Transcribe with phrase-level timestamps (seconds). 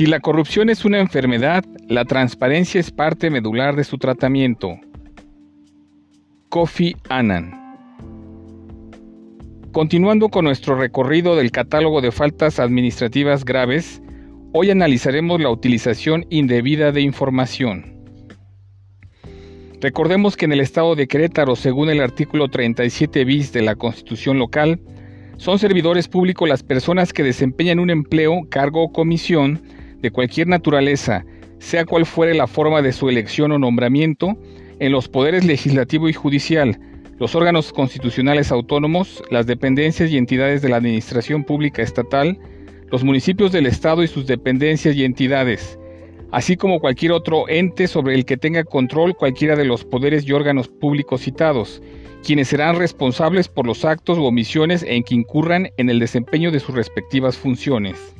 [0.00, 4.78] Si la corrupción es una enfermedad, la transparencia es parte medular de su tratamiento.
[6.48, 7.52] Kofi Annan.
[9.72, 14.00] Continuando con nuestro recorrido del catálogo de faltas administrativas graves,
[14.54, 17.94] hoy analizaremos la utilización indebida de información.
[19.82, 24.38] Recordemos que en el estado de Querétaro, según el artículo 37 bis de la Constitución
[24.38, 24.80] local,
[25.36, 29.60] son servidores públicos las personas que desempeñan un empleo, cargo o comisión
[30.00, 31.24] de cualquier naturaleza,
[31.58, 34.36] sea cual fuere la forma de su elección o nombramiento,
[34.78, 36.80] en los poderes legislativo y judicial,
[37.18, 42.38] los órganos constitucionales autónomos, las dependencias y entidades de la Administración Pública Estatal,
[42.90, 45.78] los municipios del Estado y sus dependencias y entidades,
[46.32, 50.32] así como cualquier otro ente sobre el que tenga control cualquiera de los poderes y
[50.32, 51.82] órganos públicos citados,
[52.24, 56.60] quienes serán responsables por los actos u omisiones en que incurran en el desempeño de
[56.60, 58.14] sus respectivas funciones.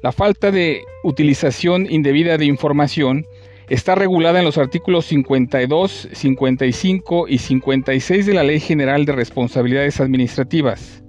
[0.00, 3.26] La falta de utilización indebida de información
[3.68, 10.00] está regulada en los artículos 52, 55 y 56 de la Ley General de Responsabilidades
[10.00, 11.02] Administrativas.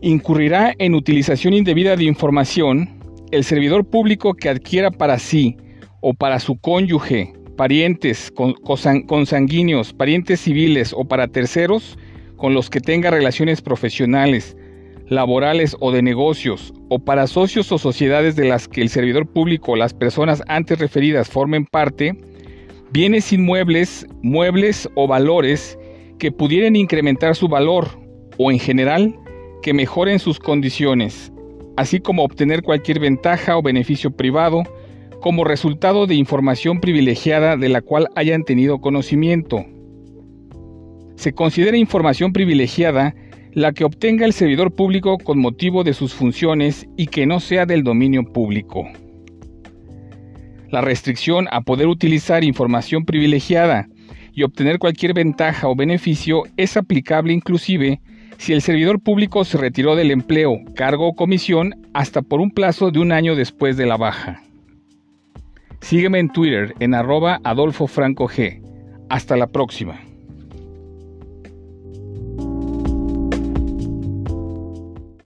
[0.00, 2.98] Incurrirá en utilización indebida de información
[3.30, 5.58] el servidor público que adquiera para sí
[6.00, 8.32] o para su cónyuge, parientes,
[9.06, 11.98] consanguíneos, parientes civiles o para terceros
[12.36, 14.56] con los que tenga relaciones profesionales,
[15.12, 19.72] laborales o de negocios, o para socios o sociedades de las que el servidor público
[19.72, 22.16] o las personas antes referidas formen parte,
[22.92, 25.78] bienes inmuebles, muebles o valores
[26.18, 27.88] que pudieran incrementar su valor
[28.38, 29.14] o en general
[29.62, 31.32] que mejoren sus condiciones,
[31.76, 34.62] así como obtener cualquier ventaja o beneficio privado
[35.20, 39.64] como resultado de información privilegiada de la cual hayan tenido conocimiento.
[41.16, 43.14] Se considera información privilegiada
[43.54, 47.66] la que obtenga el servidor público con motivo de sus funciones y que no sea
[47.66, 48.88] del dominio público.
[50.70, 53.88] La restricción a poder utilizar información privilegiada
[54.32, 58.00] y obtener cualquier ventaja o beneficio es aplicable inclusive
[58.38, 62.90] si el servidor público se retiró del empleo, cargo o comisión hasta por un plazo
[62.90, 64.42] de un año después de la baja.
[65.80, 68.62] Sígueme en Twitter en arroba Adolfo Franco G.
[69.10, 70.00] Hasta la próxima.